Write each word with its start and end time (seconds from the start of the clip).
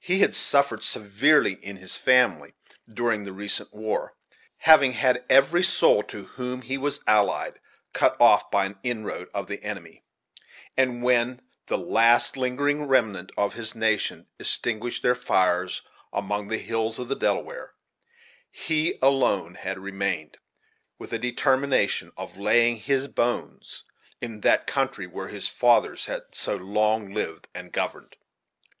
He 0.00 0.18
had 0.18 0.34
suffered 0.34 0.82
severely 0.82 1.52
in 1.52 1.76
his 1.76 1.96
family 1.96 2.54
during 2.92 3.22
the 3.22 3.32
recent 3.32 3.72
war, 3.72 4.16
having 4.56 4.94
had 4.94 5.24
every 5.30 5.62
soul 5.62 6.02
to 6.08 6.24
whom 6.24 6.62
he 6.62 6.76
was 6.76 6.98
allied 7.06 7.60
cut 7.92 8.20
off 8.20 8.50
by 8.50 8.64
an 8.66 8.80
inroad 8.82 9.28
of 9.32 9.46
the 9.46 9.62
enemy; 9.62 10.02
and 10.76 11.04
when 11.04 11.40
the 11.68 11.78
last 11.78 12.36
lingering 12.36 12.88
remnant 12.88 13.30
of 13.36 13.54
his 13.54 13.76
nation 13.76 14.26
extinguished 14.40 15.04
their 15.04 15.14
fires, 15.14 15.82
among 16.12 16.48
the 16.48 16.58
hills 16.58 16.98
of 16.98 17.06
the 17.06 17.14
Delaware, 17.14 17.74
he 18.50 18.98
alone 19.00 19.54
had 19.54 19.78
remained, 19.78 20.36
with 20.98 21.12
a 21.12 21.18
determination 21.20 22.10
of 22.16 22.36
laying 22.36 22.74
his 22.78 23.08
hones 23.16 23.84
in 24.20 24.40
that 24.40 24.66
country 24.66 25.06
where 25.06 25.28
his 25.28 25.46
fathers 25.46 26.06
had 26.06 26.24
so 26.32 26.56
long 26.56 27.14
lived 27.14 27.46
and 27.54 27.70
governed. 27.70 28.16